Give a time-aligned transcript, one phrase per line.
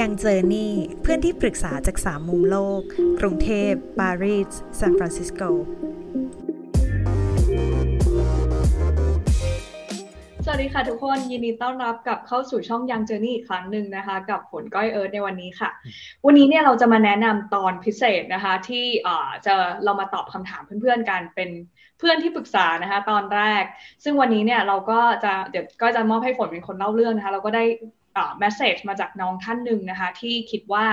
[0.00, 0.72] ยังเจอนี่
[1.02, 2.80] เพื่อนที่ปรึกษาจากสามมุมโลก
[3.20, 5.40] กรุงเทพปารีสซานฟรานซิสโก
[10.44, 15.70] สวัสดีค่ะทุกคนยินดีต้อนรับกลับเข้าสู่ช่องยังเจอนี่อีกครั้งหนึ่งนะคะ กับผลก้อยเอิร์ธในวันนี้ค่ะ
[16.26, 18.86] วันนี้เนี่ยเราจะมาแนะนำตอนพิเศษนะคะ ที่
[19.46, 21.50] จะเรามาตอบคำถามเพื่อนๆกันเป็น
[21.98, 23.64] เพื่อนที่ปรึกษานะคะ ตอนแรก
[24.04, 27.64] ซึ่งวันนี้เนี่ยเราก็จะเดี๋ยวก็จะมอบให้ฝนเป็นคนเล่าเรื่องนะคะ เราก็ได้
[28.38, 30.84] message มาจากน้องท่านหนึ่งนะคะที่คิดว่า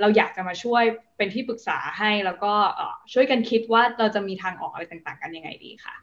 [0.00, 0.82] เราอยากจะมาช่วย
[1.16, 2.52] เป็นที่ปรึกษาให้แล้วก็
[3.12, 5.94] ช่วยกันคิดว่าเราจะมีทางออกอะไรต่างๆ กันยังไงดีค่ะ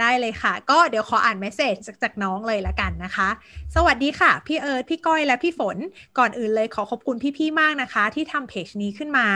[0.00, 3.28] ได้เลยค่ะ ก็เดี๋ยวขออ่าน message จากน้องเลยละกันนะคะ
[3.74, 5.76] สวัสดีค่ะ พี่เอิร์ธพี่ก้อยและพี่ฝน
[6.18, 9.28] ก่อนอื่นเลยขอขอบคุณพี่ๆมากนะคะ ที่ทำเพจนี้ขึ้นมา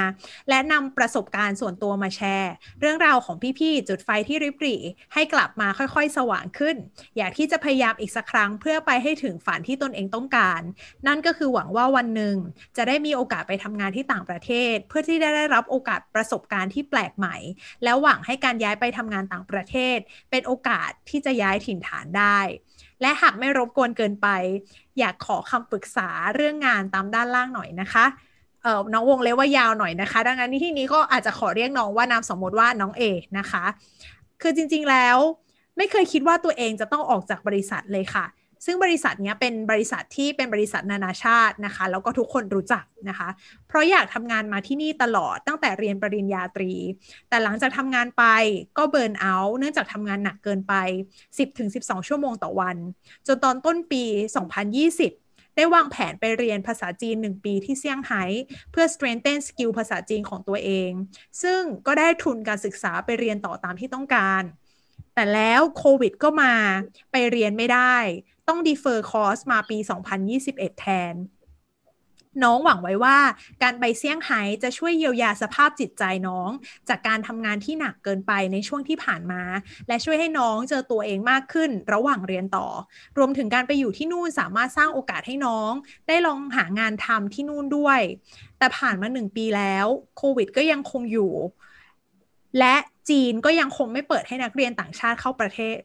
[0.49, 4.81] และนำประสบการณ์ส่วนตัวมาแชร์ เรื่องราวของพี่ๆจุดไฟที่ริบหรี่
[5.15, 6.77] ให้กลับมาค่อยๆ สว่างขึ้น
[7.17, 10.61] อยากที่จะพยายามอีกสักครั้งเพื่อไปให้ถึงฝันที่ตนเองต้องการ
[11.07, 12.37] นั่นก็คือหวังว่าวันหนึ่ง
[12.77, 17.37] จะได้มีโอกาสไปทำงานที่ต่างประเทศ เพื่อที่ได้รับโอกาสประสบการณ์ที่แปลกใหม่
[17.85, 19.99] แล้วหวังให้การย้ายไปทำงานต่างประเทศ
[20.31, 22.39] เป็นโอกาสที่จะย้ายถิ่นฐานได้
[23.01, 24.29] และหากไม่รบกวนเกินไป
[24.99, 28.05] อยากขอคำปรึกษาเรื่องงานตามด้านล่างหน่อยนะคะ
[28.63, 33.03] เออน้องวงเล็บว่ายาวหน่อยนะคะ ดังนั้นที่นี้ก็อาจจะขอเรียกน้องว่านามสมมติว่าน้องเอ
[33.39, 33.65] นะคะ
[34.43, 35.17] คือจริงๆแล้ว
[35.77, 38.25] ไม่เคยคิดว่าตัวเองจะต้องออกจากบริษัทเลยค่ะ
[38.65, 43.29] ซึ่งบริษัทนี้เป็นบริษัทที่เป็นบริษัทนานาชาตินะคะ แล้วก็ทุกคนรู้จักนะคะ
[43.69, 46.73] เพราะอยากทำงานมาที่นี่ตลอดตั้งแต่เรียนปริญญาตรี
[47.29, 48.25] แต่หลังจากทำงานไป
[48.79, 50.75] ก็เบิร์นเอาท์เนื่องจากทำงานหนักเกินไป
[51.43, 52.77] 10-12 ชั่วโมงต่อวัน
[53.27, 58.25] จนตอนต้นปี 2020ได้วางแผนไปเรียนภาษาจีน 1 ปีที่เซี่ยงไฮ้
[58.71, 60.91] เพื่อ strengthen skill ภาษาจีนของตัวเอง
[61.43, 64.43] ซึ่งก็ได้ทุนการศึกษาไปเรียนต่อตามที่ต้องการ
[65.19, 66.55] แต่แล้วโควิดก็มา
[67.13, 67.97] ไปเรียนไม่ได้
[68.49, 69.79] ต้องดีเฟอร์คอร์สมาปี
[70.29, 71.15] 2021 แทน
[72.43, 73.19] น้องหวังไว้ว่า
[73.63, 76.51] การไปเซี่ยงไฮ้จะช่วยเยียวยาสภาพจิตใจน้อง
[76.89, 79.43] จากการทำงานที่หนักเกินไปในช่วงที่ผ่านมา
[79.89, 82.67] และช่วยให้น้องเจอตัวเองมากขึ้นระหว่างเรียนต่อ
[83.19, 85.73] รวมถึงการไปอยู่ที่นู่นสามารถสร้างโอกาสให้น้อง
[86.09, 88.01] ได้ลองหางานทำที่นู่นด้วย
[88.59, 91.33] แต่ผ่านมาหนึ่งปีแล้วโควิดก็ยังคงอยู่
[92.59, 92.75] และ
[93.09, 95.79] จีนก็ยังคงไม่เปิดให้นักเรียนต่างชาติเข้าประเทศ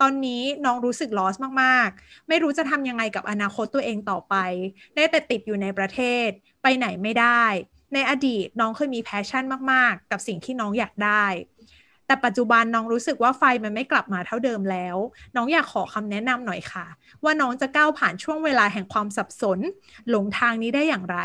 [0.00, 4.34] ตอนนี้น้องรู้สึกลอสมากๆ ไม่รู้จะทำยังไงกับอนาคตตัวเองต่อไป
[4.94, 6.28] ได้แต่ติดอยู่ในประเทศ
[6.62, 7.44] ไปไหนไม่ได้
[7.94, 11.24] ในอดีตน้องเคยมีแพชชั่นมากๆ กับสิ่งที่น้องอยากได้
[12.06, 14.96] แต่ปัจจุบันน้องรู้สึกว่าไฟมันไม่กลับมาเท่าเดิมแล้ว
[15.36, 16.86] น้องอยากขอคำแนะนำหน่อยค่ะ
[17.24, 19.58] ว่าน้องจะก้าวผ่านช่วงเวลาแห่งความสับสน
[20.10, 21.18] หลงทางนี้ได้อย่างไร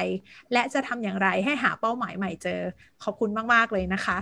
[0.53, 2.62] และจะทำอย่างไรให้หาเป้าหมายใหม่เจอ
[3.03, 4.18] ขอบคุณมาก ๆ เลยนะคะ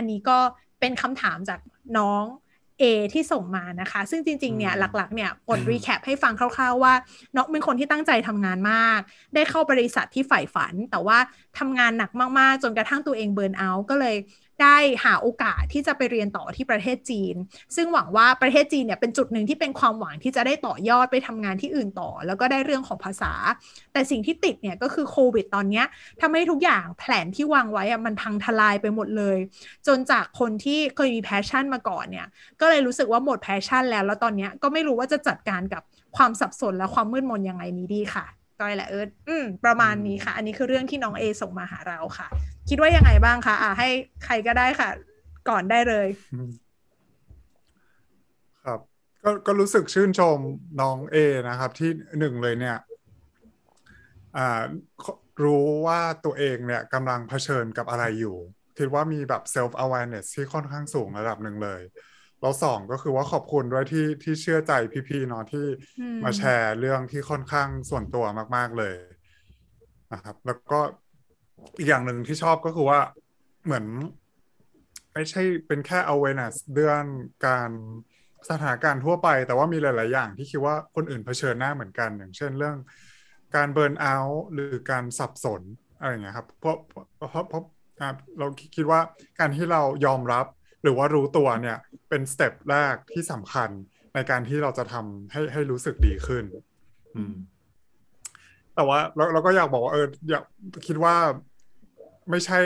[0.00, 0.38] อันนี้ก็
[0.80, 1.60] เป็นคำถามจาก
[1.98, 2.24] น้อง
[2.82, 2.84] A
[3.14, 6.94] ที่ส่งมานะคะ ซึ่งจริงๆ เนี่ยหลักๆ เนี่ยกดรีแคปให้ฟังคร่าวๆ ว่า
[7.36, 9.00] น้องเป็นคนที่ตั้งใจทำงานมาก
[9.34, 11.18] ได้เข้าบริษัทที่ใฝ่ฝัน แต่ว่า
[11.58, 14.16] ทำงานหนักมากๆ จนกระทั่งตัวเองเบิร์นเอาท์ก็เลย
[14.62, 17.34] ได้หาโอกาสที่จะไปเรียนต่อที่ประเทศจีน
[17.76, 23.32] ซึ่งหวังว่าประเทศจีนเนี่ยเป็นจุดหนึ่งที่เป็นความหวังที่จะได้ต่อยอดไปทำงานที่อื่นต่อ แล้วก็ได้เรื่องของภาษา
[23.92, 25.82] แต่สิ่งที่ติดเนี่ยก็คือโควิดตอนนี้
[26.20, 29.38] ทำให้ทุกอย่างแผนที่วางไว้อะมันพังทลายไปหมดเลย
[29.86, 32.26] จนจากคนที่เคยมี passion มาก่อนเนี่ย
[32.60, 35.82] ก็เลยรู้สึกว่าหมด passion แล้วแล้วตอนนี้ก็ไม่รู้ว่าจะจัดการกับ
[36.16, 42.28] ความสับสนและความมืดมนยังไงนี้ดีค่ะ ก้อยและเอิร์ธอืมประมาณนี้ค่ะ อันนี้คือเรื่องที่น้องเอส่งมาหาเราค่ะ
[42.68, 43.88] คิดว่ายังไงบ้างคะอ่าให้
[44.24, 44.88] ใครก็ได้ค่ะ
[45.48, 46.08] ก่อนได้เลย
[48.64, 48.80] ครับ
[49.24, 50.38] ก็ก็รู้สึกชื่นชม
[50.80, 51.16] น้องเอ
[51.48, 52.76] นะครับ ที่หนึ่งเลยเนี่ย
[54.36, 54.62] อ่า
[55.44, 58.36] รู้ว่าตัวเองเนี่ยกำลังเผชิญกับอะไรอยู่
[58.78, 61.82] คิดว่ามีแบบ self awareness ที่ค่อนข้างสูงระดับหนึ่งเลย
[62.40, 64.72] แล้วสองก็คือว่าขอบคุณด้วยที่ที่เชื่อใจ
[65.08, 65.66] พี่ๆเนาะที่
[66.24, 68.24] มาแชร์เรื่องที่ค่อนข้างส่วนตัว
[68.56, 68.94] มาก ๆเลย
[70.12, 70.80] นะครับ แล้วก็
[71.78, 73.00] อีกอย่างหนึ่งที่ชอบก็คือว่า
[73.64, 73.84] เหมือน
[75.12, 77.02] ไม่ใช่เป็นแค่ awareness เรื่อง
[77.46, 77.70] การ
[78.50, 82.76] สถานการณ์ทั่วไป แต่ว่ามีหลาย ๆ อย่างที่คิดว่าคนอื่นเผชิญหน้าเหมือนกัน อย่างเช่นเรื่อง
[83.56, 85.62] การ burnout หรือการสับสน
[85.98, 87.64] อะไรอย่างเงี้ยครับเพราะเพราะเพราะ
[88.38, 88.46] เรา
[88.76, 89.00] คิดว่า
[89.38, 90.46] การที่เรายอมรับ
[90.82, 91.78] หรือว่ารู้ตัวเนี่ย
[92.08, 93.70] เป็น step แรกที่สำคัญ
[94.14, 96.44] ในการที่เราจะทำให้ให้รู้สึกดีขึ้น
[97.16, 97.34] อืม
[98.74, 100.44] แต่ว่าเราเราก็อยากบอกว่าเอออยาก
[100.86, 101.14] คิดว่า
[102.30, 102.58] ไม่ใช่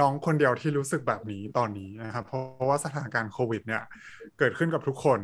[0.00, 3.82] น้องคนเดียวที่รู้สึกแบบนี้ตอนนี้นะครับ เพราะว่าสถานการณ์โควิด เนี่ย
[4.38, 5.20] เกิดขึ้นกับทุกคน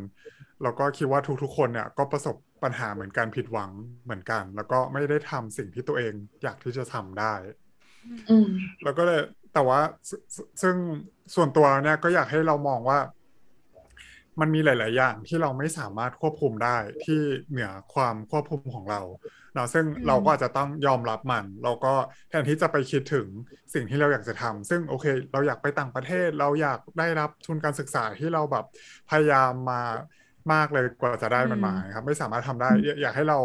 [0.63, 3.71] แล้วก็คิดว่าทุกๆคนเนี่ย ก็ประสบปัญหาเหมือนกันผิดหวัง
[4.03, 7.33] เหมือนกัน แล้วก็ไม่ได้ทำสิ่งที่ตัวเองอยากที่จะทำได้
[8.83, 9.21] แล้วก็เลย
[9.53, 9.79] แต่ว่า
[10.61, 10.75] ซึ่ง
[11.35, 12.99] ส่วนตัวเนี่ยก็อยากให้เรามองว่า
[14.39, 17.19] มันมีหลาย ๆ อย่างที่เราไม่สามารถควบคุมได้ที่
[17.49, 19.01] เหนือความควบคุมของเรา
[19.53, 21.93] เนาะซึ่งเราก็อาจจะต้องยอมรับมัน เราก็
[22.29, 23.27] แทนที่จะไปคิดถึง
[23.73, 28.65] สิ่งที่เราอยากจะทำซึ่งโอเค เราอยากไปต่างประเทศ เราอยากได้รับทุนการศึกษาที่เราแบบ
[29.09, 29.81] พยายามมา
[30.53, 32.69] มากเลยกว่าจะได้มันมาครับ ไม่สามารถทำได้
[33.01, 33.39] อยากให้เรา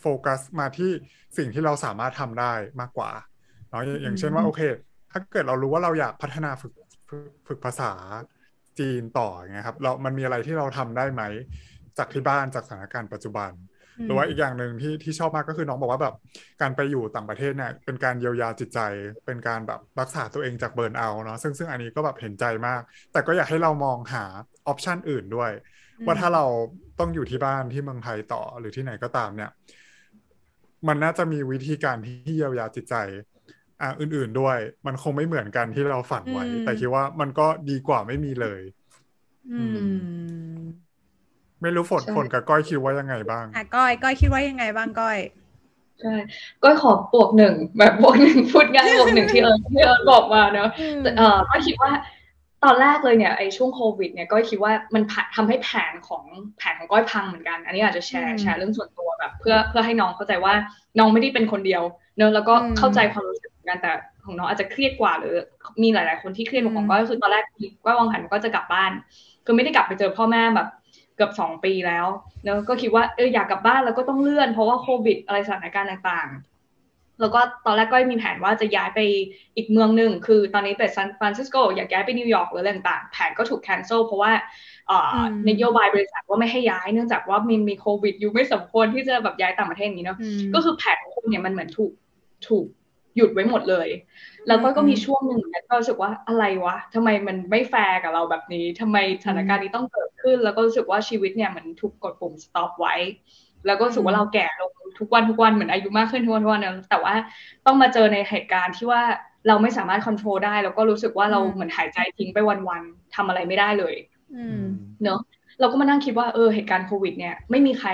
[0.00, 0.90] โฟกัสมาที่
[1.36, 3.10] สิ่งที่เราสามารถทำได้มากกว่า
[3.68, 4.60] เนาะอย่างเช่นว่าโอเค
[5.12, 6.72] ถ้าเกิดเรารู้ว่าเราอยากพัฒนาฝึก
[7.48, 7.92] ฝึกภาษา
[8.78, 11.22] จีนต่อไงครับ เรา มันมีอะไรที่เราทำได้ไหม
[11.98, 13.50] จากที่บ้านจากสถานการณ์ปัจจุบัน
[14.04, 16.14] หรือว่าอีกอย่างหนึ่งที่ที่ชอบมากก็คือน้องบอกว่าแบบ
[16.60, 18.80] การไปอยู่ต่างประเทศเนี่ยเป็นการเยียวยาจิตใจ
[19.26, 22.80] เป็นการแบบรักษาตัวเองจากเบิร์นเอาเนาะซึ่งซึ่งอันนี้ก็แบบเห็นใจมาก
[23.12, 24.24] แต่ก็อยากให้เรามองหา
[24.66, 25.50] ออปชันอื่นด้วย
[26.06, 26.44] ว่าถ้าเรา
[26.98, 29.50] ต้องอยู่ที่บ้านที่เมืองไทยต่อหรือที่ไหนก็ตามเนี่ย
[30.88, 32.94] มันน่าจะมีวิธีการที่เยียวยาจิตใจ
[33.80, 38.60] อ่าอื่น ๆด้วย มันคงไม่เหมือนกันที่เราฝันไว้ แต่คิดว่ามันก็ดีกว่าไม่มีเลย
[39.52, 39.78] อืม
[41.62, 45.18] ไม่รู้ฝนฝนกับก้อยคิดว่ายังไงบ้างอะก้อยก้อยคิดว่ายังไงบ้างก้อย
[46.00, 46.14] ใช่
[46.62, 50.68] ก้อยขอบวกหนึ่งแบบบวกหนึ่งพูดง่ายบวกหนึ่งที่เอิร์ที่เอิร์บอกมาเนอะ
[51.16, 51.92] เออก็คิดว่า
[52.64, 55.02] ตอนแรกเลยเนี่ยไอ้ช่วงโควิดเนี่ยก้อยคิดว่ามัน
[55.36, 56.24] ทำให้แผนของ
[56.58, 60.54] แผนของก้อยพังเหมือนกัน อันนี้อาจจะแชร์แชร์เรื่องส่วนตัวแบบ เพื่อเพื่อให้น้องเข้าใจว่า
[60.98, 61.82] น้องไม่ได้เป็นคนเดียว
[62.16, 63.90] เนอะแล้วก็เข้าใจความรู้สึก กันแต่
[64.24, 65.34] ของน้องอาจจะเครียดกว่าหรือ
[65.82, 67.44] มีหลาย ๆ คนที่เครียดกว่าของก้อยก็คือตอนแรก
[67.84, 68.92] ก้อยวางแผนก็จะกลับบ้าน
[69.44, 70.68] คือไม่ได้กลับไปเจอพ่อแม่แบบ
[71.16, 72.06] เกือบสองปีแล้ว
[72.42, 76.48] เนอะก็คิดว่าเอออยากกลับบ้านแล้วก็ต้องเลื่อน เพราะว่าโควิดอะไรสถานการณ์ต่างๆ
[77.20, 79.00] แล้วก็ตอนแรกก็มีแผนว่าจะย้ายไป
[79.56, 84.32] อีกเมืองหนึ่งคือตอนนี้เป็นซานฟรานซิสโกอยากย้ายไปนิวยอร์กหรืออะไรต่างๆแผนก็ถูก cancel เพราะว่า
[85.48, 90.18] นโยบายบริษัทว่าไม่ให้ย้ายเนื่องจากว่ามีมีโควิดอยู่ไม่สมควรที่จะแบบย้ายต่างประเทศนี้เนาะ
[90.54, 91.92] ก็คือแผนของคุณเนี่ยมันเหมือนถูก
[92.48, 92.66] ถูก
[93.18, 93.88] หยุดไว้หมดเลย
[94.48, 102.94] แล้วก็ก็มีช่วงหนึ่งก็รู้สึกว่าอะไรวะทำไมมันไม่แฟร์กับเราแบบนี้ทำไมสถานการณ์นี้ต้องเกิดขึ้น แล้วก็รู้สึกว่าชีวิตเนี่ยมันถูกกดปุ่ม stop ไว้
[103.66, 107.14] แล้วก็รู้สึกว่าเราแก่ลงทุกวันทุกวันเหมือนอายุมากขึ้นทุกวันทุกวันนแต่ว่า
[107.66, 109.02] ต้องมาเจอในเหตุการณ์ที่ว่า
[109.48, 112.38] เราไม่สามารถควบคุมได้ แล้วก็รู้สึกว่าเราเหมือนหายใจทิ้งไป
[112.68, 113.94] วันๆทำอะไรไม่ได้เลย
[115.02, 115.20] เนอะ
[115.60, 117.90] เราก็มานั่งคิดว่าเออเหตุการณ์โควิดเนี่ยไม่มีใคร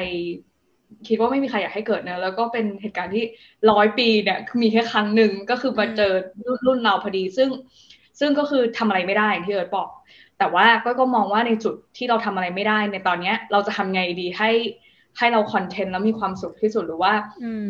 [1.08, 3.24] คิดว่าไม่มีใครอยากให้เกิดนะแล้วก็เป็นเหตุการณ์ที่
[3.70, 6.12] ร้อยปีเนี่ยมีแค่ครั้งหนึ่งก็คือมาเจอ
[6.66, 7.48] รุ่นเราพอดี ซึ่ง
[8.20, 9.88] ซึ่งก็คือทำอะไรไม่ได้อย่างที่เอิร์ดบอก
[10.38, 14.50] แต่ว่าก็ก็มองว่าในจุดที่เราทำอะไรไม่ได้ในตอนเนี้ย เราจะทำไงดีให้
[15.18, 17.12] ให้เราคอนเทนต์แล้วมีความสุขที่สุดหรือว่า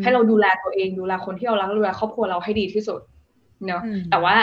[0.01, 3.01] ให้เราดูแลตัวเองดูแลคนที่เรารักดูแลครอบครัวเราให้ดีที่สุด
[3.67, 4.35] เนาะแต่ว่า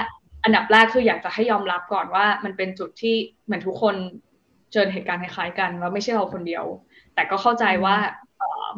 [0.45, 3.95] อันดับแรกคืออยากจะให้ยอมรับก่อนว่ามันเป็นจุดที่เหมือนทุกคน
[4.73, 6.65] เจอเหตุการณ์คล้ายๆกัน แล้วไม่ใช่เราคนเดียว
[7.15, 7.97] แต่ก็เข้าใจว่า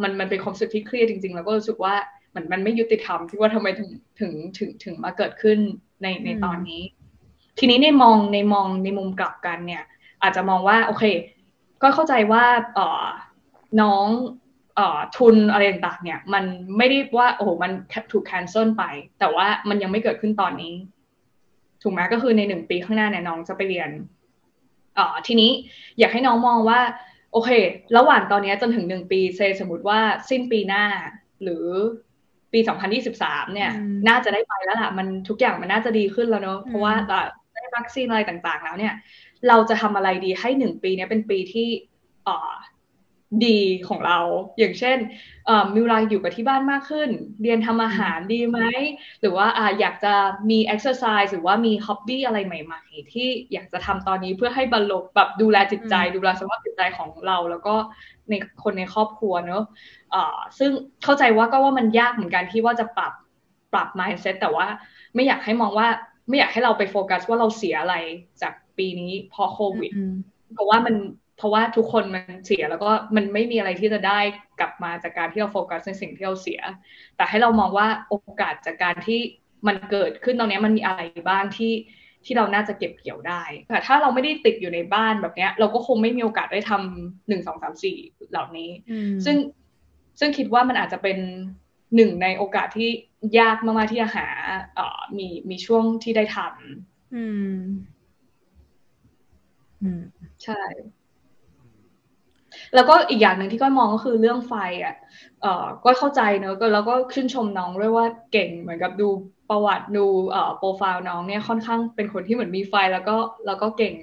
[0.03, 1.95] มันมันเป็นความรู้สึกที่เครียดจริง ๆ แล้วก็รู้สึกว่า
[2.35, 5.59] มันมันไม่ยุติธรรมที่ว่าทำไมถึงถึงถึงถึงมาเกิดขึ้น
[6.03, 6.83] ในในตอนนี้
[7.59, 9.85] ทีนี้ในมองในมองในมุมกลับกันเนี่ย
[10.23, 11.05] อาจจะมองว่าโอเค
[11.83, 12.45] ก็เข้าใจว่า
[12.75, 13.05] เออ
[13.81, 14.07] น้อง
[14.77, 16.45] เอ่อทุนอะไรต่างๆเนี่ย มัน
[16.77, 17.73] ไม่ได้ว่าโอ้โหมัน
[18.13, 18.85] ถูกแคนเซิลไป
[19.19, 20.75] แต่ว่ามันยังไม่เกิดขึ้นตอนนี้
[21.83, 23.91] ถูกไหมก็คือในหนึ่งปีข้างหน้าเนี่ยน้องจะไปเรียน
[24.95, 25.51] เอ่อทีนี้
[25.99, 26.81] อยากให้น้องมองว่า
[27.35, 27.51] โอเค
[27.97, 30.01] ระหว่างตอนนี้จนถึงหนึ่งปีเซสมมติว่า
[30.31, 30.85] สิ้นปีหน้า
[31.43, 31.67] หรือ
[32.53, 32.61] ปี
[33.07, 33.71] 2023 เนี่ย
[34.09, 36.95] น่าจะได้ไปแล้วล่ะ มันทุกอย่างมันน่าจะดีขึ้นแล้วเนอะเพราะว่า
[37.55, 38.95] ได้วัคซีนอะไรต่างๆ แล้วเนี่ย
[39.49, 41.69] เราจะทำอะไรดีให้หนึ่งปีนี้เป็นปีที่
[42.29, 42.51] อ่อ
[43.47, 43.59] ดี
[43.89, 44.19] ของเรา
[44.59, 44.99] อย่างเช่น
[45.75, 47.09] มีเวลาอยู่กับที่บ้านมากขึ้น
[47.43, 48.61] เรียนทำอาหารดีไหม
[49.21, 50.15] หรือว่าออยากจะ
[50.51, 57.75] มีเอ็กซ์ไซส์หรือว่ามีฮ็อบบี้อะไรใหม่ ๆ ที่อยากจะทำตอนนี้เพื่อให้บรรลุแบบดูแลจิตใจ ดูแลสภาพจิตใจของเรา แล้วก็
[58.31, 60.71] ในคนในครอบครัวเนอะะซึ่ง
[61.05, 63.13] เข้าใจว่าก็ว่ามันยากเหมือนกันที่ว่าจะปรับ
[63.73, 64.67] ปรับ mindset แต่ว่า
[65.15, 65.89] ไม่อยากให้มองว่า
[66.29, 67.97] ไม่อยากให้เราไปโฟกัสว่าเราเสียอะไร
[68.43, 69.93] จากปีนี้พอโควิด
[70.53, 70.95] เพราะว่ามัน
[71.37, 74.21] เพราะว่าทุกคนมันเสียแล้วก็มันไม่มีอะไรที่จะได้
[74.61, 76.61] กลับมาจากการที่เราโฟกัสในสิ่งที่เราเสีย
[77.17, 79.21] แต่ให้เรามองว่าโอกาสจากการที่
[79.67, 81.73] มันเกิดขึ้นตรงนี้มันมีอะไรบ้างที่
[82.25, 87.97] ที่เราน่าจะเก็บเกี่ยวได้แต่ถ้าเราไม่ได้ติดอยู่ในบ้านแบบนี้เราก็คงไม่มีโอกาสได้ทำหนึ่งสองสามสี่
[88.31, 88.71] เหล่านี้
[89.25, 89.37] ซึ่ง
[90.21, 91.19] ซึ่งคิดว่ามันอาจจะเป็น
[91.97, 92.91] หนึ่งในโอกาสที่
[93.39, 94.27] ยากมากๆที่จะหา
[94.75, 97.25] เอ่อมีมีช่วงที่ได้ทำอื
[97.55, 97.59] ม
[99.83, 100.03] อืม
[100.45, 100.61] ใช่
[102.75, 104.55] แล้วก็อีกอย่างหนึ่งที่ก้อยมองก็คือเรื่องไฟ
[104.85, 104.95] อะ
[105.43, 109.09] เอ่อก็เข้าใจเนอะก็แล้วก็ชื่นชมน้องด้วยว่าเก่งเหมือนกับดู
[109.51, 113.17] ประวัติดูเอ่อโปรไฟล์น้องเนี่ยค่อนข้างเป็นคนที่เหมือนมีไฟแล้วก็
[113.47, 113.95] แล้วก็เก่ง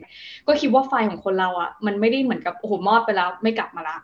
[0.48, 3.98] ก็คิดว่าไฟของคนเราอะมันไม่ได้เหมือนกับโอ้โหมอดไปแล้วไม่กลับมาละ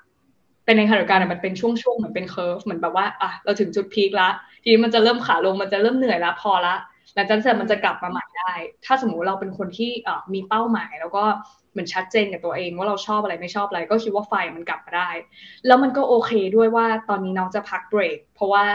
[0.65, 4.29] เป็นในขณะเดียวกันมันเป็นช่วงๆเหมือนเป็นเคอร์ฟเหมือนแบบว่าอะเราถึงจุดพีคละ
[4.63, 6.75] ทีนี้มันจะเริ่มขาลงมันจะเริ่มเหนื่อยละพอละ
[7.17, 8.53] หลังจากนั้นมันจะกลับมาใหม่ได้
[8.86, 9.91] ถ้าสมมติเราเป็นคนที่
[10.33, 11.24] มีเป้าหมาย แล้วก็
[11.71, 15.09] เหมือนชัดเจนกับตัวเองว่าเราชอบอะไรไม่ชอบอะไร ก็คิดว่าไฟมันกลับมาได้
[15.67, 18.65] แล้วมันก็โอเคด้วยว่าตอนนี้น้องจะพักเบรกเพราะว่า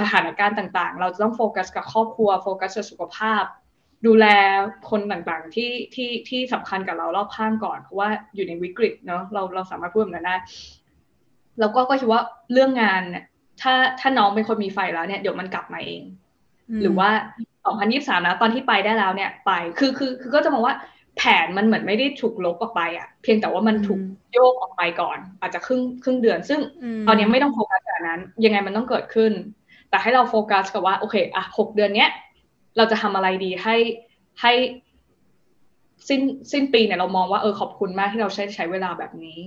[0.00, 3.44] สถานการณ์ต่างๆ เราจะต้องโฟกัสกับครอบครัวโฟกัสกับสุขภาพ
[4.06, 4.26] ดูแล
[4.90, 10.36] คนต่างๆที่ที่ที่สำคัญกับเรารอบข้างก่อนเพราะว่าอยู่ในวิกฤตเนาะเราเราสามารถพูดแบบนั้นได้
[11.60, 12.22] แล้วก็ก็คิดว่า
[12.52, 13.24] เรื่องงานเนี่ย
[13.60, 16.02] ถ้าถ้าน้องเป็นคนมีไฟแล้วเนี่ยเดี๋ยวมันกลับมาเอง
[16.82, 17.10] หรือว่า
[17.66, 20.74] 2023นะตอนที่ไปได้แล้วเนี่ยไปคือคือคือก็จะมองว่า
[21.16, 24.00] แผนมันเหมือนไม่ได้ถูกลบออกไปอะเพียงแต่ว่ามันถูก
[24.32, 26.60] โยกออกไปก่อน อาจจะครึ่งครึ่งเดือน ซึ่ง
[27.06, 29.32] ตอนนี้ไม่ต้องโฟกัสแบบนั้น ยังไงมันต้องเกิดขึ้น
[29.90, 32.10] แต่ให้เราโฟกัสกับว่าโอเคอะหกเดือนเนี้ย
[32.76, 33.76] เราจะทำอะไรดีให้
[34.40, 34.52] ให้
[36.08, 36.20] สิ้น
[36.52, 39.38] สิ้นปีเนี่ยเรามองว่าเออขอบคุณมากที่เราใช้ใช้เวลาแบบนี้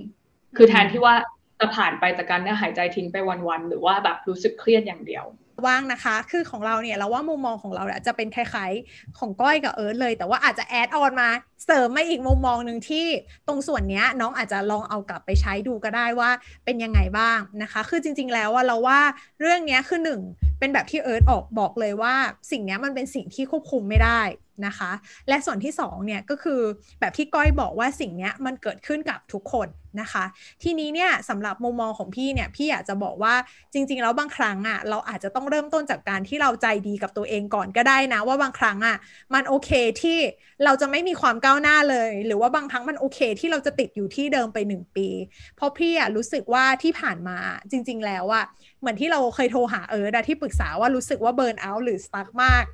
[0.56, 1.14] คือแทนที่ว่า
[1.60, 3.16] จะผ่านไปจากการเนี่ยหายใจทิ้งไป
[3.48, 5.24] วันๆหรือว่าแบบรู้สึกเครียดอย่างเดียว
[5.66, 11.28] ว่างนะคะ คือของเราเนี่ยเราว่ามุมมองของเราเนี่ยจะเป็นคล้ายๆของก้อยกับเอิร์ธเลย แต่ว่าอาจจะแอดออนมา
[11.66, 13.06] เสริมมาอีกมุมมองหนึ่งที่
[13.48, 16.30] ตรงส่วนนี้น้องอาจจะลองเอากลับไปใช้ดูก็ได้ว่า
[16.64, 19.00] เป็นยังไงบ้างนะคะ คือจริง ๆ แล้วว่าเราว่า
[19.40, 20.20] เรื่องนี้คือหนึ่ง
[20.58, 22.14] เป็นแบบที่เอิร์ธออกบอกเลยว่า
[22.50, 24.20] สิ่งนี้มันเป็นสิ่งที่ควบคุมไม่ได้
[24.66, 24.92] นะคะ
[25.28, 26.60] และส่วนที่2เนี่ยก็คือ
[27.00, 29.68] แบบที่ก้อยบอกว่าสิ่งนี้มันเกิดขึ้นกับทุกคน
[30.00, 30.24] นะคะ
[30.62, 33.34] ทีนี้เนี่ยสำหรับมุมมองของพี่เนี่ยพี่อยากจะบอกว่า
[33.72, 38.96] จริง ๆ แล้วบางครั้งอะ่ะเราอาจจะต้องเริ่มต้นจากการที่เราใจดีกับตัวเองก่อนก็ได้นะ ว่าบางครั้งอะ่ะ
[39.34, 39.70] มันโอเค
[40.02, 40.18] ที่
[40.64, 45.08] เราจะไม่มีความก้าวหน้าเลย หรือว่าบางครั้งมันโอเคที่เราจะติดอยู่ที่เดิมไป 1 ปี
[45.56, 47.38] เพราะพี่อะรู้สึกว่าที่ผ่านมา
[47.70, 48.44] จริง ๆ แล้วอะ
[48.80, 52.64] เหมือนที่เราเคยโทรหาเออดที่ปรึกษาว่ารู้สึกว่าเบิร์นเอาท์หรือสตั๊กมาก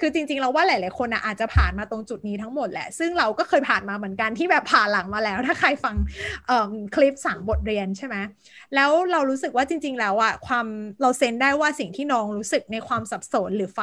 [0.00, 5.96] คือจริงๆเราว่าหลาย ๆ คนอาจจะผ่านมาตรงจุดนี้ทั้งหมดแหละ ซึ่งเราก็เคยผ่านมาเหมือนกันที่แบบผ่านหลังมาแล้ว ถ้าใครฟัง
[6.94, 8.16] คลิปสั่งบทเรียนใช่ไหม
[8.74, 10.66] แล้วเรารู้สึกว่าจริง ๆ แล้วอะความ
[11.00, 13.80] เราเซนได้ว่าสิ่งที่น้องรู้สึกในความสับสนหรือไฟ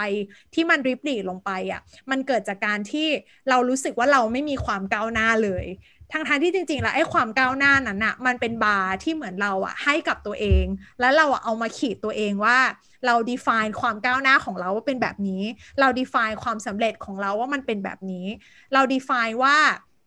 [0.53, 3.07] ที่มันริบหรี่ลงไปอะมันเกิดจากการที่
[3.49, 5.65] เรารู้สึกว่าเราไม่มีความก้าวหน้าเลย
[6.11, 10.65] ทางทางที่จริง ๆ แล้วไอ้ความก้าวหน้านั้นอะมันเป็นบาร์ที่เหมือนเราอะให้กับตัวเอง
[10.99, 12.57] แล้วเราอะเอามาขีดตัวเองว่า
[13.05, 15.43] เรา define ความก้าวหน้าของเราว่าเป็นแบบนี้
[15.79, 18.25] เรา define ความสำเร็จของเราว่ามันเป็นแบบนี้
[18.73, 19.55] เรา define ว่า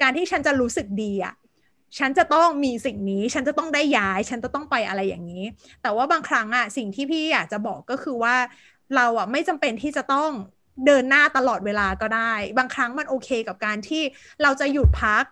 [0.03, 1.35] การที่ฉันจะรู้สึกดีอะ
[1.99, 5.45] ฉันจะต้องมีสิ่งนี้ ฉันจะต้องได้ย้าย ฉันจะต้องไปอะไรอย่างนี้
[5.83, 8.37] แต่ว่าบางครั้งอะสิ่งที่พี่อยากจะบอกก็คือว่า
[8.97, 10.31] เราอะไม่จำเป็นที่จะต้อง
[10.87, 14.03] เดินหน้าตลอดเวลาก็ได้ บางครั้งมันโอเคกับการที่
[14.43, 15.25] เราจะหยุดพัก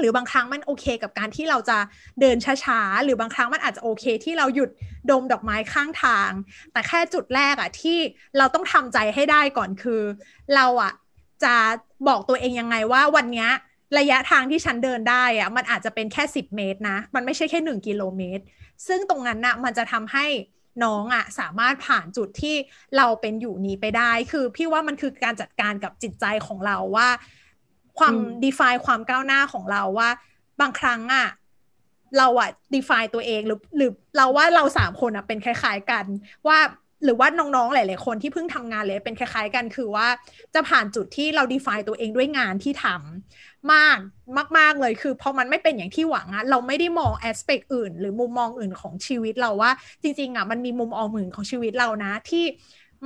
[0.00, 1.78] หรือบางครั้งมันโอเคกับการที่เราจะ
[2.20, 4.70] เดินช้าๆ หรือบางครั้งมันอาจจะโอเคที่เราหยุด
[5.10, 6.30] ดมดอกไม้ข้างทาง
[6.72, 7.98] แต่แค่จุดแรกอะที่
[8.38, 10.02] เราต้องทำใจให้ได้ก่อนคือ
[10.54, 10.92] เราอะ
[11.44, 11.54] จะ
[12.08, 13.48] บอกตัวเองยังไงว่าวันนี้
[13.98, 18.42] ระยะทางที่ฉันเดินได้อะมันอาจจะเป็นแค่ 10 เมตรนะ มันไม่ใช่แค่ 1 กิโลเมตร
[18.86, 20.26] ซึ่งตรงนั้นนะมันจะทำให้
[20.84, 22.56] น้องอะสามารถผ่านจุดที่
[22.96, 27.08] เราเป็นอยู่นี้ไปได้ คือพี่ว่ามันคือการจัดการกับจิตใจของเราว่า
[28.00, 28.14] ความ
[28.44, 30.10] define ความก้าวหน้าของเราว่า
[30.60, 31.28] บางครั้งอะ
[32.18, 36.04] เราอะ define ตัวเองหรือหรือเราว่าเราสามคนอะเป็นคล้าย ๆ กัน
[36.48, 36.58] ว่า
[37.04, 40.06] หรือว่าน้องๆ หลาย ๆ คนที่เพิ่งทำงานเลยเป็นคล้าย ๆ กันคือว่า
[40.54, 43.98] จะผ่านจุดที่เรา define ตัวเองด้วยงานที่ทำมาก
[44.58, 49.70] มากๆเลยคือพอมันไม่เป็นอย่างที่หวังอะเราไม่ได้มอง aspect อื่น หรือมุมมองอื่นของชีวิตเราว่า
[50.02, 52.44] จริง ๆอะมันมีมุมมองอื่นของชีวิตเรานะที่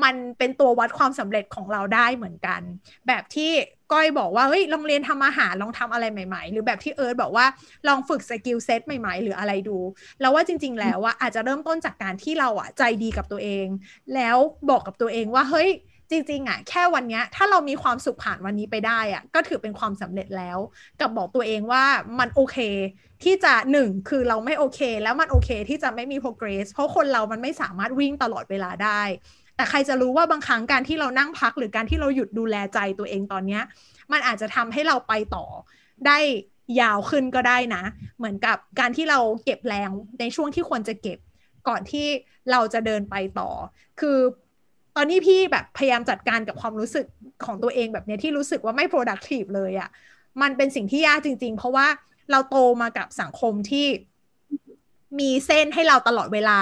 [0.03, 2.61] มันเป็นตัววัดความสำเร็จของเราได้เหมือนกัน
[3.07, 3.53] แบบที่
[3.93, 7.47] ก้อยบอกว่าเฮ้ยลองเรียนทำอาหารลองทำอะไรใหม่ ๆ หรือแบบที่เอิร์ธบอกว่า
[7.89, 9.79] ลองฝึก skill set ใหม่ๆ หรืออะไรดู
[10.21, 13.67] แล้วว่าจริง ๆ แล้วว่าอาจจะเริ่มต้นจากการที่เราอะใจดีกับตัวเอง
[14.15, 14.37] แล้ว
[14.71, 15.71] บอกกับตัวเองว่าเฮ้ย
[16.11, 20.59] จริงๆอะแค่วันนี้ถ้าเรามีความสุขผ่านวันนี้ไปได้อะก็ถือเป็นความสำเร็จแล้ว
[21.01, 21.85] กับบอกตัวเองว่า
[22.19, 22.59] มันโอเค
[23.25, 29.03] ที่จะหนึ่งคือเราไม่โอเค แล้วมันโอเคที่จะไม่มี progress เพราะคนเรามันไม่สามารถวิ่งตลอดเวลาได้
[29.57, 33.63] แต่ใครจะรู้ว่าบางครั้งการที่เรานั่งพักหรือการที่เราหยุดดูแลใจตัวเองตอนเนี้ย
[34.13, 35.47] มันอาจจะทำให้เราไปต่อ
[36.07, 36.19] ได้
[36.81, 37.83] ยาวขึ้นก็ได้นะ
[38.19, 41.19] เหมือนกับการที่เราเก็บแรงในช่วงที่ควรจะเก็บ
[41.69, 42.07] ก่อนที่
[42.51, 43.51] เราจะเดินไปต่อ
[44.01, 44.19] คือ
[44.97, 47.07] ตอนนี้พี่แบบพยายามจัดการกับความรู้สึก
[47.45, 49.89] ของตัวเองแบบนี้ที่รู้สึกว่าไม่ productive เลยอะ่ะ
[50.43, 51.87] มันเป็นสิ่งที่ยากจริง ๆ เพราะว่า
[52.31, 53.87] เราโตมากับสังคมที่
[55.21, 56.61] มีเส้นให้เราตลอดเวลา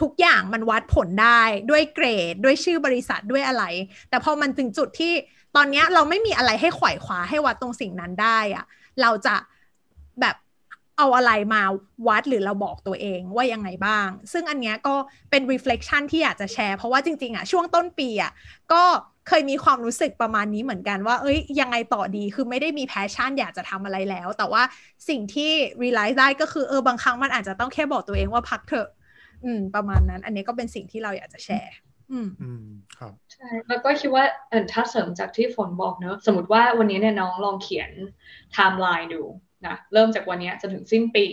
[0.00, 3.64] ทุกอย่างมันวัดผลได้ด้วยเกรด ด้วยชื่อบริษัทด้วยอะไร
[4.10, 5.12] แต่พอมันถึงจุดที่
[5.56, 8.64] ตอนนี้เราไม่มีอะไรให้ขวายคว้าให้วัดตรงสิ่งนั้นได้อะ
[9.02, 9.34] เราจะ
[10.20, 10.36] แบบ
[10.98, 11.62] เอาอะไรมา
[12.08, 14.94] วัดหรือเราบอกตัวเองว่ายังไงบ้าง ซึ่งอันนี้ก็
[15.30, 18.32] เป็น reflection ที่อยากจะแชร์ เพราะว่าจริงๆอะช่วงต้นปีอะ
[18.72, 18.82] ก็
[19.30, 24.62] เคยมีความรู้สึกประมาณนี้เหมือนกันว่า เอ้ย ยังไงต่อดีคือไม่ได้มีแพชชั่นอยากจะทำอะไรแล้ว แต่ว่า
[25.08, 25.50] สิ่งที่
[25.82, 28.88] realize ได้ก็คือเออบางครั้งมันอาจจะต้องแค่บอกตัวเองว่าพักเถอะ
[29.44, 31.74] อืม ประมาณนั้น อันนี้ก็เป็นสิ่งที่เราอยากจะแชร์
[32.10, 32.64] ออืมอืม
[32.98, 37.90] ครับใช่แล้วก็คิดว่าเออถ้าเสริมจากที่ฝนบอกเนอะสมมติว่าวันนี้เนี่ยน้องลองเขียน
[38.52, 39.22] ไทม์ไลน์ดู
[39.66, 41.26] นะเริ่มจากวันนี้จนถึงสิ้นปี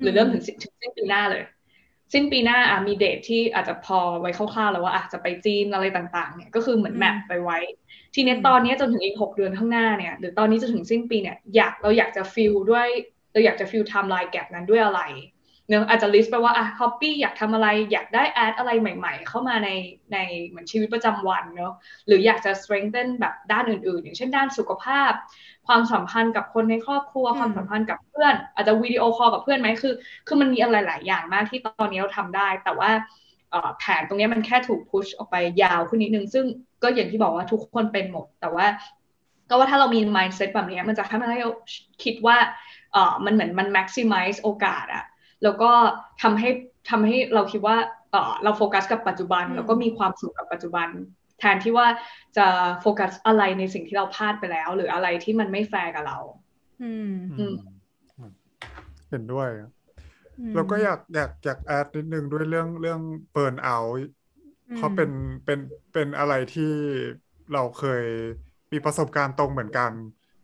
[0.00, 1.42] หรือเริ่มถึงสิ้นถึงสิ้นปีหน้าเลย
[2.12, 7.58] สิ้นปีหน้าอะมีเดทที่อาจจะพอไว้คร่าวๆแล้วว่าอาจจะไปจีนอะไรต่างๆ เนี่ยก็คือเหมือนแมปไปไว้
[8.14, 12.88] ทีเนี้ยตอนนี้จนถึงอีกหกเดือนข้างหน้าเนี่ยหรือตอนนี้จะถึงสิ้นปีเนี่ยอยากเราอยากจะ fill ด้วย
[13.32, 15.00] เราอยากจะ fill timeline gap นั้นด้วยอะไร
[15.68, 19.70] เนอะอาจจะลิสต์ไปว่าอะ hobby อยากทำอะไรอยากได้ add อะไรใหม่ ๆ เข้ามาใน
[20.12, 21.72] ในเหมือนชีวิตประจำวันเนอะ
[22.06, 25.12] หรืออยากจะ strengthen แบบด้านอื่นๆ อย่างเช่นด้านสุขภาพ
[25.66, 29.94] ความสัมพันธ์กับคนในครอบครัวอืมความสัมพันธ์กับเพื่อน อาจจะวิดีโอคอลกับเพื่อนไหมคือ
[30.26, 32.90] คือมันมีอะไรหลายอย่างมากที่ตอนนี้เราทำได้ แต่ว่า
[33.50, 36.44] เอ่อแผนตรงนี้มันแค่ถูก push ออกไปยาวขึ้นนิดนึงซึ่ง
[36.82, 38.66] ก็อย่างที่บอกว่าทุกคนเป็นหมด แต่ว่า
[39.48, 41.52] ก็ว่าถ้าเรามี mindset แบบนี้มันจะทำให้เรา
[42.04, 42.36] คิดว่า
[42.92, 45.04] เอ่อมันเหมือนมัน maximize โอกาสอะ
[45.46, 45.70] แล้วก็
[46.22, 46.50] ทำให้
[46.90, 47.76] ทำให้เราคิดว่า
[48.10, 50.88] เอ่อเราโฟกัสกับปัจจุบันอืมแล้วก็มีความสุขกับปัจจุบัน
[51.38, 51.86] แทนที่ว่า
[52.36, 52.46] จะ
[52.80, 56.18] โฟกัสอะไรในสิ่งที่เราพลาดไปแล้ว หรืออะไรที่มันไม่แฟร์กับเรา
[56.82, 57.54] อืมอืม
[59.10, 59.48] เห็นด้วย
[60.40, 63.00] อืมแล้วก็อยากอยากอยากแอดนิดนึงด้วยเรื่องเรื่อง
[63.32, 63.76] เบิร์นเอา
[64.70, 65.10] อืมเขาเป็น
[65.44, 65.58] เป็น
[65.92, 66.72] เป็นอะไรที่
[67.52, 68.04] เราเคย
[68.72, 69.92] มีประสบการณ์ตรงเหมือนกัน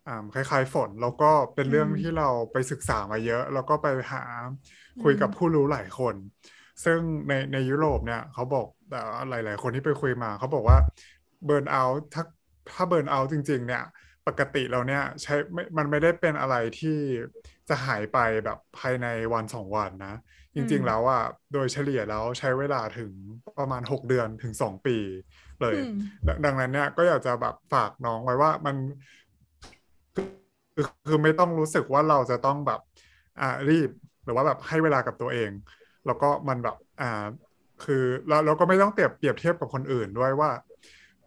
[0.06, 4.22] อ่าคล้ายๆฝน แล้วก็เป็นเรื่องที่เราไปศึกษามาเยอะ แล้วก็ไปหา
[5.02, 6.14] คุยกับผู้รู้หลายคน
[6.84, 10.78] ซึ่งในในยุโรปเนี่ยเขาบอกแต่หลาย ๆ คนที่ไปคุยมาเขาบอกว่า
[11.44, 11.82] เบิร์นเอา
[12.14, 12.24] ถ้า
[12.74, 13.84] ถ้าเบิร์นเอาจริง ๆ เนี่ย
[14.26, 16.98] ปกติเราเนี่ยใช้ไม่มันไม่ได้เป็นอะไรที่
[17.68, 20.14] จะหายไปแบบภายในวันสองวันนะ
[20.54, 21.22] จริง ๆ แล้วอะ
[21.52, 23.12] โดยเฉลี่ยแล้วใช้เวลาถึง
[23.58, 24.96] ประมาณ 6 เดือนถึง 2 ปี
[25.62, 25.94] เลยอืม
[26.26, 28.76] ดดังนั้นเนี่ยก็อยากจะแบบฝากน้องไว้ว่ามัน
[30.14, 30.26] คือ
[30.74, 32.80] คือคือไม่ต้องรู้สึกว่าเราจะต้องแบบ
[33.40, 33.90] อ่ารีบ
[34.24, 35.50] หรือว่าแบบให้เวลากับตัวเอง
[36.06, 37.06] แล้วก็มันแบบอ่า
[37.84, 40.50] คือเราเราก็ไม่ต้องเปรียบเปรียบเทียบกับคนอื่นด้วยว่า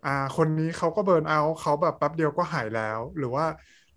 [0.06, 3.46] อ่าคนนี้เขาก็เบิร์นเอาท์เขาแบบแป๊บเดียวก็หายแล้ว หรือว่า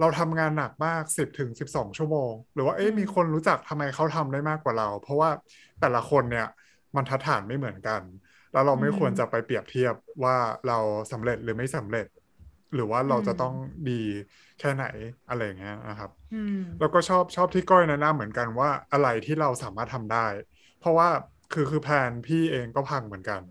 [0.01, 5.31] เราทำงานหนักมากสิบถึงสิบสองชั่วโมง หรือว่าเอ๊ะอืมมีคนรู้จักทำไมเขาทำได้มากกว่าเรา เพราะว่า
[5.81, 6.47] แต่ละคนเนี่ย
[6.97, 8.03] มันทัดฐานไม่เหมือนกัน
[8.53, 10.37] แล้วเราไม่ควรจะไปเปรียบเทียบว่า
[10.67, 10.79] เรา
[11.13, 12.07] สำเร็จหรือไม่สำเร็จ
[12.75, 13.55] หรือว่าเราจะต้อง
[13.87, 13.93] ดี
[14.59, 14.85] แค่ไหน
[15.27, 20.19] อะไรอย่างเงี้ยนะครับอืมแล้วก็ชอบชอบที่ก้อยแนะนำเหมือนกันว่าอะไรที่เราสามารถทำได้
[20.79, 21.09] เพราะว่า
[21.51, 23.43] คือคือแพลนพี่เองก็พังเหมือนกัน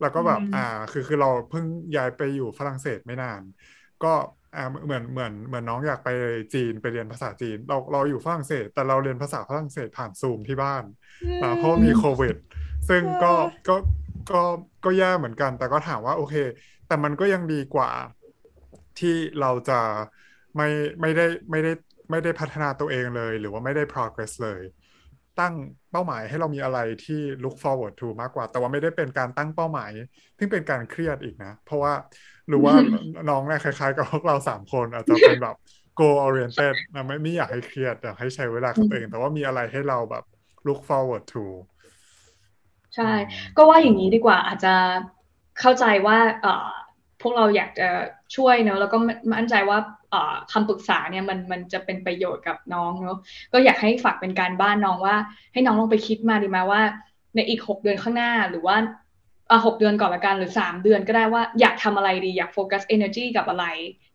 [0.00, 1.64] แล้วก็แบบอืมอ่าคือคือเราเพิ่ง
[1.96, 3.42] ย้ายไปอยู่ฝรั่งเศสไม่นาน
[4.00, 4.08] ก็
[4.54, 6.08] อ่าเหมือนเหมือนเหมือนน้องอยากไป
[6.52, 10.84] จีนไปเรียนภาษาจีน เราเราอยู่ฝรั่งเศส แต่เราเรียนภาษาฝรั่งเศสผ่านซูมที่บ้าน
[11.40, 12.34] อ่าเพราะว่ามีโควิด
[12.88, 13.26] ซึ่งก็
[13.66, 13.72] ก็
[14.28, 14.36] ก็
[14.84, 16.34] ก็แย่เหมือนกัน แต่ก็ถามว่าโอเค
[16.86, 17.90] แต่มันก็ยังดีกว่า
[19.00, 19.80] ที่เราจะ
[20.56, 20.68] ไม่
[21.00, 21.72] ไม่ได้ไม่ได้
[22.10, 24.62] ไม่ได้พัฒนาตัวเองเลย หรือว่าไม่ได้ progress เลย
[25.40, 25.54] ตั้ง
[25.90, 29.90] เป้าหมายให้เรามีอะไรที่ look forward to มากกว่า แต่ว่าไม่ได้เป็นการตั้งเป้าหมาย
[30.38, 31.92] ที่เป็นการเครียดอีกนะ เพราะว่า
[32.48, 32.74] หรือว่า
[33.30, 35.56] น้องเนี่ยคล้ายๆ กับพวกเราสามคนอาจจะเป็นแบบ
[35.98, 40.24] goal oriented นะไม่ไม่อยากให้เครียดอยากให้ใช้เวลากับตัวเอง แต่ว่ามีอะไรให้เราแบบ
[40.66, 41.44] look forward to
[42.96, 43.10] ใช่
[43.56, 44.74] ก็ว่าอย่างนี้ดีกว่าอาจจะ
[45.60, 46.68] เข้าใจว่าเอ่อ
[47.22, 47.88] พวกเราอยากจะ
[48.36, 48.98] ช่วยเนอะแล้วก็
[49.34, 49.78] มั่นใจว่า
[50.10, 53.18] เอ่อคำปรึกษาเนี่ยมันมันจะเป็นประโยชน์กับน้องเนอะ
[53.52, 55.16] ก็อยากให้ฝากเป็นการบ้านน้องว่า
[55.52, 56.82] ให้น้องลองไปคิดมาดีไหมว่า
[57.34, 58.76] ในอีกหกเดือนข้างหน้าหรือว่า
[59.50, 63.64] อะหกเดือนก่อนละกันหรือสามเดือนก็ได้ว่าอยากทำอะไรดีอยากโฟกัส energy กับอะไร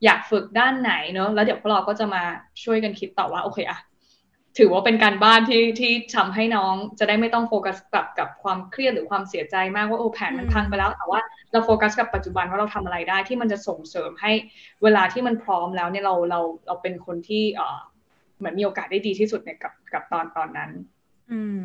[0.03, 2.23] อยากฝึกด้านไหนเนอะแล้วเดี๋ยวพวกเราก็จะมา
[2.63, 3.79] ช่วยกันคิดต่อว่าโอเคอะ
[4.57, 11.19] ถือว่าเป็นการบ้านที่ที่ทำให้น้องจะได้ไม่ต้องโฟกัสกับกับความเครียดหรือความเสียใจมากว่าโอ้แผนมันพังไปแล้ว แต่ว่า
[11.51, 14.31] เราโฟกัสกับปัจจุบันว่าเราทำอะไรได้ที่มันจะส่งเสริมให้
[14.83, 17.79] เวลาที่มันพร้อมแล้วเนี่ยเราเราเราเป็นคนที่เอ่อ
[18.37, 20.71] เหมือนมีโอกาสได้ดีที่สุดในกับกับตอนตอนนั้น
[21.31, 21.59] อืม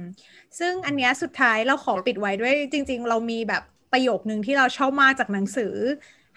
[0.59, 5.74] ซึ่งอันเนี้ยสุดท้ายเราขอปิดไว้ด้วยจริง ๆ เรามีแบบประโยคนึงที่เราชอบมากจากหนังสือ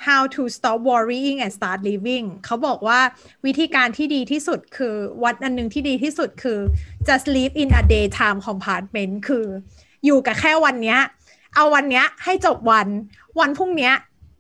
[0.08, 2.99] How to Stop Worrying and Start Living เขาบอกว่า
[3.45, 6.60] วิธีการที่ดีที่สุดคือวัดอันหนึ่งที่ดีที่สุดคือ
[7.08, 9.45] just live in a daytime compartment คือ
[10.06, 10.99] อยู่กับแค่วันเนี้ย
[11.56, 12.88] เอาวันเนี้ยให้จบวัน
[13.39, 13.93] วันพรุ่งเนี้ย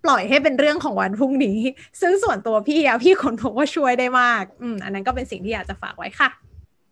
[0.03, 1.59] ปล่อยให้เป็นเรื่องของวันพรุ่งนี้
[2.01, 6.29] ซึ่งส่วนตัวพี่อะพี่คนพบว่าช่วยได้มาก อืมอันนั้นก็เป็นสิ่งที่อยากจะฝากไว้ค่ะ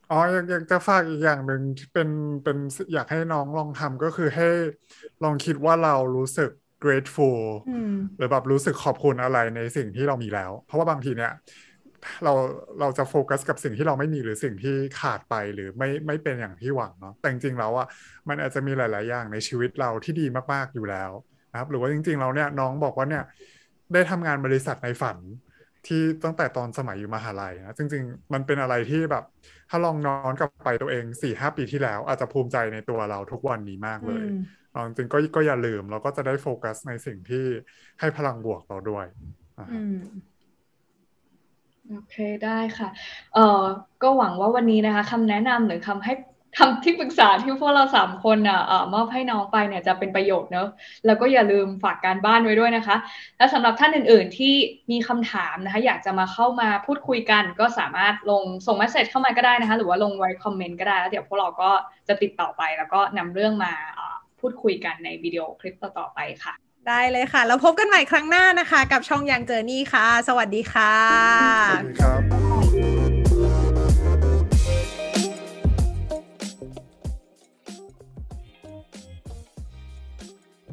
[0.09, 2.09] อ๋ออยากอยากจะฝากอีกอย่างหนึ่งที่เป็น
[2.43, 2.57] เป็น
[2.93, 4.47] อยากให้น้องลองทำก็คือให้
[5.23, 6.49] ลองคิดว่าเรารู้สึก
[6.83, 11.31] grateful อืมหรือแบบรู้สึกขอบคุณอะไรในสิ่งที่เรามีแล้ว เพราะว่าบางทีเนี่ย
[12.23, 12.33] เรา
[12.79, 17.87] เราจะโฟกัสกับสิ่งที่เราไม่มีหรือสิ่งที่ขาดไปหรือไม่ไม่เป็นอย่างที่หวังเนาะแต่จริงๆแล้วอะ
[18.29, 21.11] มันอาจจะมีหลาย ๆ อย่างในชีวิตเราที่ดีมากๆอยู่แล้ว
[21.51, 23.23] นะครับ หรือว่าจริง ๆ เราเนี่ยน้องบอกว่าเนี่ย
[23.93, 25.17] ได้ทำงานบริษัทในฝัน
[25.87, 29.23] ที่ตั้งแต่ตอนสมัยอยู่มหาลัยนะจริง ๆ มันเป็นอะไรที่แบบ
[29.69, 37.45] ถ้าลองย้อนกลับไปตัวเองสี่ห้าปีที่แล้ว อาจจะภูมิใจในตัวเราทุกวันนี้มากเลยอืม เอาจริงก็ก็อย่าลืม เราก็จะได้โฟกัสในสิ่งที่
[37.99, 39.05] ให้พลังบวกเราด้วย
[39.71, 39.97] อืม
[41.89, 42.89] โอเคได้ค่ะ
[43.33, 43.63] เอ่อ
[44.03, 46.13] ก็หวังว่าวันนี้นะคะคำแนะนำหรือคำให้
[46.59, 48.61] คำที่ปรึกษาที่พวกเราสามคนอะ
[48.93, 50.67] มอบให้น้องไปเนี่ยจะเป็นประโยชน์เนอะ
[51.05, 52.95] แล้วก็อย่าลืมฝากการบ้านไว้ด้วยนะคะ
[53.37, 54.53] และสำหรับท่านอื่นๆที่
[54.91, 61.71] มีคำถามนะคะ อยากจะมาเข้ามาพูดคุยกัน ก็สามารถลงส่งเมสเซจเข้ามาก็ได้นะคะ หรือว่าลงไว้คอมเมนต์ก็ได้แล้วเดี๋ยวพวกเราก็
[62.07, 66.53] จะติดต่อไปแล้วก็นำเรื่องมาอ่อ พูดคุยกันในวิดีโอคลิปต่อๆไปค่ะ
[66.87, 70.95] ได้เลยค่ะ แล้วพบกันใหม่ครั้งหน้านะคะ กับช่องยังเจอนี่ค่ะ สวัสดีค่ะ
[71.71, 72.15] สวัสดีครั
[72.97, 73.00] บ